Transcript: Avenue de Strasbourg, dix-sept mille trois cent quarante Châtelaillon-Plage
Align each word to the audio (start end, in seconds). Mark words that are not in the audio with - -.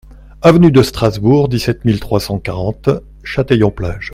Avenue 0.41 0.71
de 0.71 0.81
Strasbourg, 0.81 1.47
dix-sept 1.47 1.85
mille 1.85 1.99
trois 1.99 2.19
cent 2.19 2.39
quarante 2.39 2.89
Châtelaillon-Plage 3.23 4.09